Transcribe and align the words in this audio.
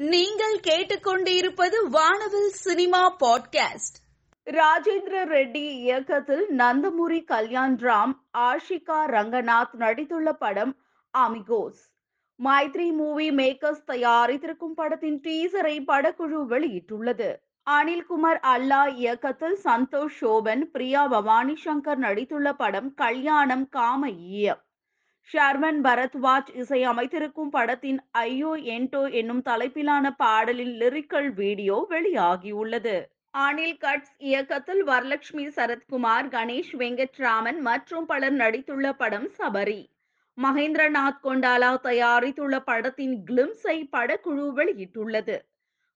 நீங்கள் 0.00 0.60
கேட்டுக்கொண்டிருப்பது 0.60 1.88
வானவில் 1.90 2.48
சினிமா 2.48 3.16
பாட்காஸ்ட். 3.16 3.98
ராஜேந்திர 4.44 5.24
ரெட்டி 5.24 5.70
இயக்கத்தில் 5.70 6.46
நந்தமுரி 6.56 7.24
கல்யாண் 7.24 7.76
ராம் 7.80 8.12
ஆஷிகா 8.38 9.06
ரங்கநாத் 9.06 9.74
நடித்துள்ள 9.78 10.32
படம் 10.32 10.76
அமிகோஸ். 11.18 11.82
மைத்ரி 12.44 12.92
மூவி 12.92 13.30
மேக்கர்ஸ் 13.30 13.84
தயாரித்திருக்கும் 13.86 14.74
படத்தின் 14.74 15.20
டீசரை 15.20 15.82
படக்குழு 15.86 16.46
வெளியிட்டுள்ளது. 16.48 17.36
அனில்குமார் 17.70 18.40
அல்லா 18.42 18.94
இயக்கத்தில் 18.94 19.58
சந்தோஷ் 19.64 20.16
சோபன் 20.20 20.62
பிரியா 20.62 21.06
பவானி 21.06 21.54
சங்கர் 21.64 21.98
நடித்துள்ள 21.98 22.52
படம் 22.52 22.94
கல்யாணம் 22.94 23.68
காம 23.68 24.10
ஈயம் 24.10 24.62
ஷர்மன் 25.28 25.80
பரத்வாஜ் 25.84 26.48
இசையமைத்திருக்கும் 26.54 27.50
படத்தின் 27.50 28.00
ஐயோ 28.10 28.52
என்டோ 28.54 29.12
என்னும் 29.12 29.42
தலைப்பிலான 29.42 30.10
பாடலின் 30.16 30.72
லிரிக்கல் 30.78 31.32
வீடியோ 31.32 31.86
வெளியாகியுள்ளது. 31.90 32.96
அனில் 33.34 33.76
கட்ஸ் 33.78 34.14
இயக்கத்தில் 34.18 34.82
வரலட்சுமி 34.84 35.44
சரத்குமார் 35.56 36.28
கணேஷ் 36.28 36.72
வெங்கட்ராமன் 36.72 37.60
மற்றும் 37.60 38.06
பலர் 38.06 38.36
நடித்துள்ள 38.36 38.92
படம் 38.92 39.28
சபரி. 39.38 39.80
மகேந்திரநாத் 40.38 41.22
கொண்டாலா 41.22 41.70
தயாரித்துள்ள 41.82 42.58
படத்தின் 42.60 43.24
கிளிம்ஸை 43.24 43.88
படக்குழு 43.92 44.46
வெளியிட்டுள்ளது. 44.58 45.36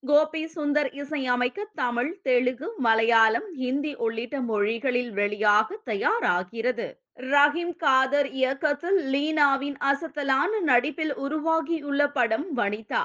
கோபி 0.03 0.43
சுந்தர் 0.55 0.89
இசையமைக்க 0.93 1.67
தமிழ் 1.75 2.19
தெலுங்கு 2.21 2.67
மலையாளம் 2.77 3.49
ஹிந்தி 3.53 3.95
உள்ளிட்ட 3.95 4.41
மொழிகளில் 4.41 5.11
வெளியாக 5.11 5.77
தயாராகிறது. 5.85 6.87
ரஹீம் 7.19 7.75
காதர் 7.75 8.29
இயக்கத்தில் 8.29 8.97
லீனாவின் 9.13 9.77
அசத்தலான 9.83 10.61
நடிப்பில் 10.61 11.13
உருவாகியுள்ள 11.15 12.07
படம் 12.07 12.47
வனிதா. 12.57 13.03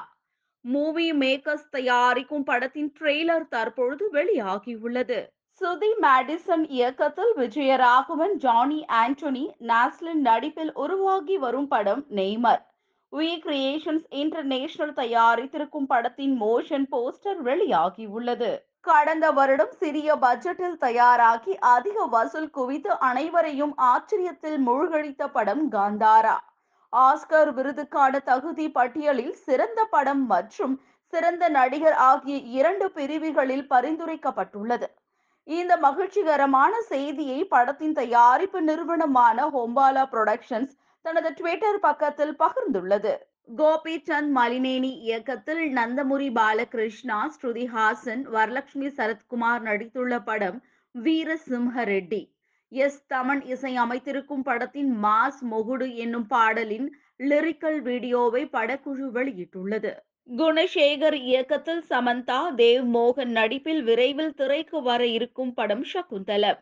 மூவி 0.64 1.12
மேக்கர்ஸ் 1.12 1.69
தயாரிக்கும் 1.70 2.42
படத்தின் 2.42 2.92
ட்ரெய்லர் 3.00 3.46
தற்பொழுது 3.48 4.06
வெளியாகியுள்ளது. 4.12 5.20
சுதி 5.61 5.91
மேடிசன் 6.03 6.64
இயக்கத்தில் 6.69 7.33
விஜயராகவன் 7.36 8.34
ஜானி 8.36 8.84
ஆண்டனி 8.92 9.44
நாஸ்லின் 9.58 10.20
நடிப்பில் 10.20 10.72
உருவாகி 10.75 11.38
வரும் 11.38 11.69
படம் 11.69 12.06
நெய்மர். 12.11 12.62
வி 13.12 13.28
கிரியேஷன்ஸ் 13.44 14.05
இன்டர்நேஷனல் 14.11 14.92
தயாரித்திருக்கும் 14.92 15.86
படத்தின் 15.86 16.34
மோஷன் 16.41 16.84
போஸ்டர் 16.91 17.41
வெளியாகி 17.42 18.05
உள்ளது. 18.06 18.50
கடந்த 18.80 19.30
வருடம் 19.30 19.72
சிறிய 19.78 20.08
பட்ஜெட்டில் 20.16 20.77
தயாராகி 20.78 21.55
அதிக 21.58 22.05
வசூல் 22.05 22.50
குவித்து 22.50 22.92
அனைவரையும் 22.98 23.75
ஆச்சரியத்தில் 23.77 24.58
மூழ்கடித்த 24.66 25.27
படம் 25.27 25.64
காந்தாரா. 25.72 26.36
ஆஸ்கர் 26.92 27.50
விருதுக்கான 27.56 28.22
தகுதி 28.31 28.69
பட்டியலில் 28.70 29.34
சிறந்த 29.47 29.81
படம் 29.84 30.27
மற்றும் 30.27 30.77
சிறந்த 31.12 31.44
நடிகர் 31.48 31.98
ஆகிய 32.08 32.36
இரண்டு 32.58 32.91
பிரிவுகளில் 32.91 33.66
பரிந்துரைக்கப்பட்டுள்ளது. 33.70 34.88
இந்த 35.44 35.77
மகிழ்ச்சிகரமான 35.77 36.72
செய்தியை 36.92 37.41
படத்தின் 37.44 37.92
தயாரிப்பு 37.92 38.62
நிறுவனமான 38.62 39.47
ஹோம்பாலா 39.48 40.05
புரொடக்ஷன்ஸ் 40.12 40.75
தனது 41.05 41.31
ட்விட்டர் 41.33 41.79
பக்கத்தில் 41.81 42.34
பகிர்ந்துள்ளது. 42.43 43.12
கோபி 43.56 43.95
சந்த் 44.09 44.33
மலினேனி 44.37 44.91
இயக்கத்தில் 45.06 45.62
நந்தமுரி 45.77 46.29
பாலகிருஷ்ணா 46.33 47.19
ஸ்ருதி 47.37 47.65
ஹாசன் 47.75 48.23
வரலட்சுமி 48.34 48.89
சரத்குமார் 48.98 49.65
நடித்துள்ள 49.69 50.19
படம் 50.25 50.59
வீர 50.95 51.39
சிம்ஹ 51.47 51.84
ரெட்டி 51.84 52.23
எஸ் 52.73 53.01
தமன் 53.12 53.43
இசை 53.55 53.73
அமைத்திருக்கும் 53.77 54.45
படத்தின் 54.48 54.91
மாஸ் 55.05 55.41
மொகுடு 55.53 55.87
என்னும் 55.95 56.27
பாடலின் 56.27 56.89
லிரிக்கல் 57.31 57.81
வீடியோவை 57.83 58.43
படக்குழு 58.56 59.06
வெளியிட்டுள்ளது. 59.17 59.93
குணசேகர் 60.28 61.19
இயக்கத்தில் 61.31 61.84
சமந்தா 61.91 62.41
தேவ் 62.55 62.84
மோகன் 62.97 63.33
நடிப்பில் 63.39 63.83
விரைவில் 63.83 64.34
திரைக்கு 64.34 64.78
வர 64.83 65.03
இருக்கும் 65.17 65.55
படம் 65.55 65.84
சகுந்தலம். 65.95 66.61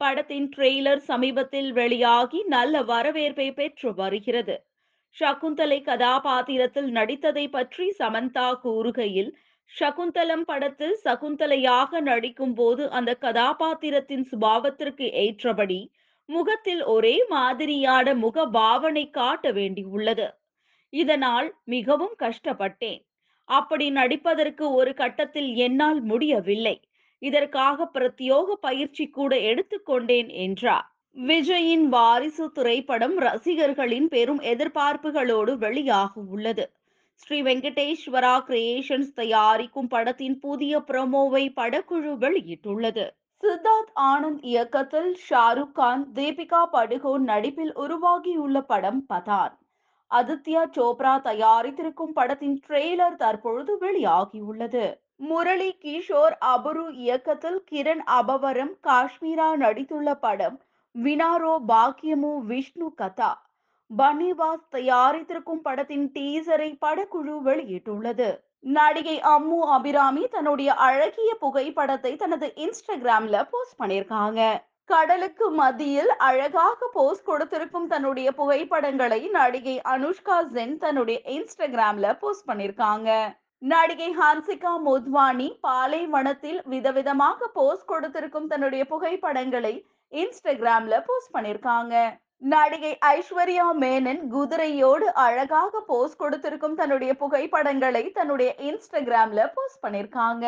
படத்தின் 0.00 0.48
ட்ரெய்லர் 0.56 1.02
சமீபத்தில் 1.10 1.70
வெளியாகி 1.72 2.40
நல்ல 2.48 2.82
வரவேற்பை 2.82 3.48
பெற்று 3.52 3.90
வருகிறது. 3.94 4.56
சகுந்தலை 5.16 5.78
கதாபாத்திரத்தில் 5.82 6.90
நடித்ததை 6.92 7.46
பற்றி 7.50 7.86
சமந்தா 7.98 8.48
கூறுகையில் 8.64 9.30
சகுந்தலம் 9.72 10.44
படத்தில் 10.44 10.96
சகுந்தலையாக 11.04 12.00
நடிக்கும் 12.00 12.54
போது 12.54 12.82
அந்த 12.90 13.10
கதாபாத்திரத்தின் 13.16 14.24
சுபாவத்திற்கு 14.30 15.06
ஏற்றபடி 15.24 15.80
முகத்தில் 16.28 16.82
ஒரே 16.86 17.16
மாதிரியான 17.28 18.14
முக 18.14 18.46
பாவனை 18.56 19.04
காட்ட 19.10 19.46
வேண்டியுள்ளது 19.52 20.26
இதனால் 20.92 21.48
மிகவும் 21.64 22.14
கஷ்டப்பட்டேன். 22.18 23.00
அப்படி 23.48 23.86
நடிப்பதற்கு 23.90 24.64
ஒரு 24.72 24.92
கட்டத்தில் 24.94 25.50
என்னால் 25.56 26.00
முடியவில்லை. 26.02 26.76
இதற்காக 27.20 27.88
பிரத்யோக 27.94 28.52
பயிற்சி 28.60 29.08
கூட 29.08 29.36
எடுத்துக்கொண்டேன் 29.36 30.30
என்றார். 30.32 30.86
விஜயின் 31.16 31.86
வாரிசு 31.86 32.50
திரைப்படம் 32.50 33.16
ரசிகர்களின் 33.18 34.08
பெரும் 34.08 34.40
எதிர்பார்ப்புகளோடு 34.40 35.54
வெளியாக 35.64 36.10
உள்ளது. 36.28 36.66
ஸ்ரீ 37.12 37.42
வெங்கடேஸ்வரா 37.42 38.34
கிரியேஷன்ஸ் 38.48 39.10
தயாரிக்கும் 39.14 39.88
படத்தின் 39.88 40.38
புதிய 40.38 40.78
ப்ரோமோவை 40.78 41.44
படக்குழு 41.56 42.12
வெளியிட்டுள்ளது. 42.16 43.06
சித்தார்த் 43.42 43.92
ஆனந்த் 43.94 44.44
இயக்கத்தில் 44.44 45.16
ஷாருக் 45.28 45.72
கான் 45.72 46.08
தீபிகா 46.14 46.62
படுகோன் 46.72 47.26
நடிப்பில் 47.32 47.74
உருவாகியுள்ள 47.74 48.60
படம் 48.60 49.04
பதான். 49.12 49.54
ஆதித்யா 50.10 50.62
சோப்ரா 50.76 51.14
தயாரித்திருக்கும் 51.20 52.14
படத்தின் 52.14 52.60
ட்ரெய்லர் 52.68 53.16
தற்பொழுது 53.16 53.76
வெளியாகியுள்ளது. 53.80 54.86
முரளி 55.20 55.70
கிஷோர் 55.84 56.34
அபரு 56.46 56.84
இயக்கத்தில் 56.90 57.58
கிரண் 57.70 58.02
அபவரம் 58.18 58.72
காஷ்மீரா 58.86 59.48
நடித்துள்ள 59.62 60.14
படம் 60.14 60.56
வினாரோ 60.94 61.54
பாக்கியமு 61.68 62.30
விஷ்ணு 62.50 62.94
கதா. 62.94 63.30
பன்னிவாஸ் 63.90 64.64
தயாரித்திருக்கும் 64.76 65.62
படத்தின் 65.62 66.06
டீசரை 66.14 66.70
படக்குழு 66.84 67.34
வெளியிட்டுள்ளது. 67.48 68.28
நடிகை 68.60 69.20
அம்மு 69.20 69.58
அபிராமி 69.76 70.24
தன்னுடைய 70.28 70.74
அழகிய 70.74 71.34
புகைப்படத்தை 71.34 72.16
தனது 72.16 72.52
இன்ஸ்டாகிராம்ல 72.56 73.48
போஸ்ட் 73.50 73.78
பண்ணியிருக்காங்க. 73.80 74.40
கடலுக்கு 74.84 75.50
மத்தியில் 75.50 76.12
அழகாக 76.28 76.90
போஸ்ட் 76.92 77.24
கொடுத்திருக்கும் 77.24 77.86
தன்னுடைய 77.86 78.32
புகைப்படங்களை 78.32 79.20
நடிகை 79.28 79.80
அனுஷ்கா 79.84 80.38
சென் 80.52 80.78
தன்னுடைய 80.78 81.20
இன்ஸ்டாகிராம்ல 81.26 82.18
போஸ்ட் 82.18 82.48
பண்ணியிருக்காங்க. 82.50 83.10
நடிகை 83.62 84.08
ஹான்சிகா 84.12 84.70
மோத்வானி 84.84 85.46
பாலைவனத்தில் 85.62 86.60
விதவிதமாக 86.66 87.48
போஸ்ட் 87.52 87.88
கொடுத்திருக்கும் 87.88 88.46
தன்னுடைய 88.46 88.82
புகைப்படங்களை 88.84 89.72
இன்ஸ்டாகிராம்ல 90.12 90.94
போஸ்ட் 91.06 91.34
பண்ணிருக்காங்க 91.34 91.94
நடிகை 92.46 92.92
ஐஸ்வர்யா 93.08 93.66
மேனன் 93.80 94.22
குதிரையோடு 94.30 95.06
அழகாக 95.18 95.82
போஸ்ட் 95.86 96.20
கொடுத்திருக்கும் 96.20 96.76
தன்னுடைய 96.76 97.12
புகைப்படங்களை 97.14 98.04
தன்னுடைய 98.12 98.50
இன்ஸ்டாகிராம்ல 98.62 99.44
போஸ்ட் 99.54 99.82
பண்ணிருக்காங்க 99.82 100.46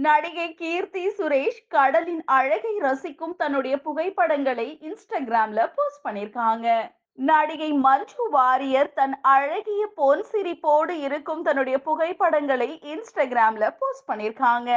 நடிகை 0.00 0.48
கீர்த்தி 0.54 1.04
சுரேஷ் 1.18 1.62
கடலின் 1.68 2.24
அழகை 2.32 2.74
ரசிக்கும் 2.80 3.36
தன்னுடைய 3.36 3.74
புகைப்படங்களை 3.82 4.68
இன்ஸ்டாகிராம்ல 4.82 5.66
போஸ்ட் 5.76 6.04
பண்ணிருக்காங்க 6.06 6.68
நடிகை 7.18 7.68
மஞ்சு 7.80 8.24
வாரியர் 8.30 8.90
தன் 8.94 9.14
அழகிய 9.28 9.82
பொன் 9.96 10.22
சிரிப்போடு 10.30 10.94
இருக்கும் 11.00 11.42
தன்னுடைய 11.42 11.76
புகைப்படங்களை 11.84 12.68
இன்ஸ்டாகிராம்ல 12.92 13.64
போஸ்ட் 13.78 14.08
பண்ணிருக்காங்க 14.08 14.70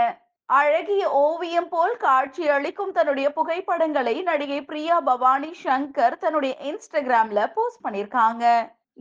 அழகிய 0.50 1.04
ஓவியம் 1.22 1.70
போல் 1.70 1.96
காட்சி 1.98 2.44
அளிக்கும் 2.50 2.94
தன்னுடைய 2.94 3.28
புகைப்படங்களை 3.32 4.16
நடிகை 4.22 4.60
பிரியா 4.64 4.98
பவானி 5.02 5.52
சங்கர் 5.64 6.16
தன்னுடைய 6.18 6.54
இன்ஸ்டாகிராம்ல 6.64 7.42
போஸ்ட் 7.56 7.84
பண்ணிருக்காங்க 7.86 8.46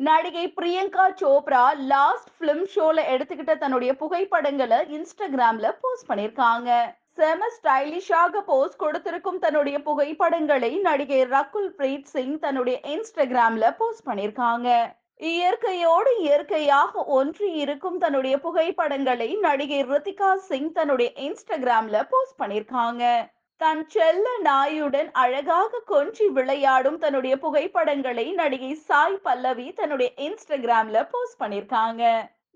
நடிகை 0.00 0.46
பிரியங்கா 0.56 1.04
சோப்ரா 1.20 1.64
லாஸ்ட் 1.86 2.32
பிலிம் 2.38 2.66
ஷோல 2.72 3.04
எடுத்துக்கிட்ட 3.12 3.54
தன்னுடைய 3.56 3.92
புகைப்படங்களை 3.96 4.80
இன்ஸ்டாகிராம்ல 4.96 5.68
போஸ்ட் 5.80 6.08
பண்ணிருக்காங்க 6.08 6.70
செம 7.18 7.48
ஸ்டைலிஷாக 7.52 8.40
போஸ்ட் 8.42 8.78
கொடுத்திருக்கும் 8.78 9.38
தன்னுடைய 9.38 9.76
புகைப்படங்களை 9.82 10.70
நடிகை 10.80 11.20
ரகுல் 11.30 11.70
பிரீத் 11.78 12.10
சிங் 12.12 12.36
தன்னுடைய 12.38 12.76
இன்ஸ்டாகிராம்ல 12.92 13.68
போஸ்ட் 13.78 14.06
பண்ணிருக்காங்க 14.08 14.68
இயற்கையோடு 15.20 16.10
இயற்கையாக 16.22 17.04
ஒன்றி 17.12 17.48
இருக்கும் 17.56 17.96
தன்னுடைய 17.98 18.34
புகைப்படங்களை 18.38 19.28
நடிகை 19.40 19.80
ரித்திகா 19.84 20.30
சிங் 20.48 20.70
தன்னுடைய 20.72 21.10
இன்ஸ்டாகிராம்ல 21.20 22.00
போஸ்ட் 22.10 22.38
பண்ணிருக்காங்க 22.38 23.04
தன் 23.60 23.82
செல்ல 23.88 24.26
நாயுடன் 24.42 25.10
அழகாக 25.16 25.82
கொஞ்சி 25.88 26.26
விளையாடும் 26.30 26.98
தன்னுடைய 26.98 27.34
புகைப்படங்களை 27.38 28.26
நடிகை 28.34 28.72
சாய் 28.88 29.22
பல்லவி 29.22 29.68
தன்னுடைய 29.72 30.10
இன்ஸ்டாகிராம்ல 30.20 31.00
போஸ்ட் 31.10 31.40
பண்ணிருக்காங்க 31.40 32.02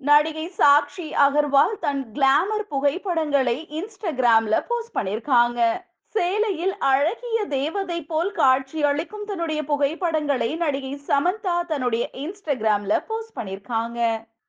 நடிகை 0.01 0.45
சாக்ஷி 0.59 1.07
அகர்வால் 1.25 1.77
தன் 1.81 2.03
கிளாமர் 2.13 2.67
புகைப்படங்களை 2.69 3.57
இன்ஸ்டாகிராம்ல 3.79 4.59
போஸ்ட் 4.69 4.97
பண்ணிருக்காங்க 4.97 5.61
சேலையில் 6.15 6.75
அழகிய 6.87 7.39
தேவதை 7.51 7.99
போல் 8.05 8.33
காட்சி 8.33 8.79
அளிக்கும் 8.85 9.27
தன்னுடைய 9.27 9.61
புகைப்படங்களை 9.65 10.51
நடிகை 10.57 10.93
சமந்தா 11.09 11.57
தன்னுடைய 11.69 12.05
இன்ஸ்டாகிராம்ல 12.21 12.95
போஸ்ட் 13.09 13.37
பண்ணிருக்காங்க 13.37 13.99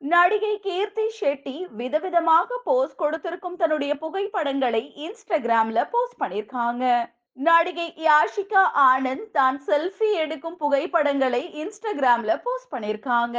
நடிகை 0.08 0.54
கீர்த்தி 0.60 1.06
ஷெட்டி 1.18 1.56
விதவிதமாக 1.78 2.58
போஸ்ட் 2.64 3.00
கொடுத்திருக்கும் 3.00 3.58
தன்னுடைய 3.58 3.94
புகைப்படங்களை 3.96 4.84
இன்ஸ்டாகிராம்ல 5.06 5.82
போஸ்ட் 5.92 6.22
பண்ணிருக்காங்க 6.22 6.86
நடிகை 7.38 7.88
யாஷிகா 8.02 8.64
ஆனந்த் 8.86 9.30
தான் 9.32 9.60
செல்ஃபி 9.68 10.10
எடுக்கும் 10.18 10.58
புகைப்படங்களை 10.58 11.44
இன்ஸ்டாகிராம்ல 11.62 12.34
போஸ்ட் 12.44 12.72
பண்ணிருக்காங்க 12.74 13.38